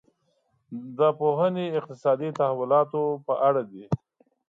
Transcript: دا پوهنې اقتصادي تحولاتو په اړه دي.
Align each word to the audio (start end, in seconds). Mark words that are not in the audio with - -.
دا 0.97 1.09
پوهنې 1.19 1.65
اقتصادي 1.79 2.29
تحولاتو 2.39 3.03
په 3.25 3.33
اړه 3.47 3.61
دي. 3.71 3.85